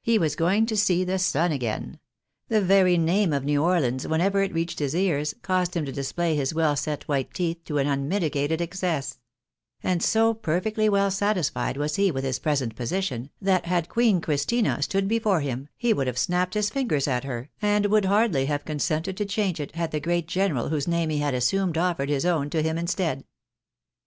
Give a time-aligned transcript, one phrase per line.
[0.00, 2.00] He was going to see the sun again!
[2.48, 6.34] The very name of New Orleans, •whenever it reached his ears, caused him to display
[6.34, 9.18] his weU set wHte teeth to an unmitigated excess;
[9.82, 14.80] and so perfectly well satisfied was he with his present position, that had Queen Christina
[14.80, 18.64] stood before him, he would have snapped his fingers at her, and would hardly have
[18.64, 22.24] consented to change it, had the great general whose name he had assumed offered his
[22.24, 23.18] own to him instead.
[23.18, 23.34] ijaji, e.±*IJNiSTEK S PROMISED LAND.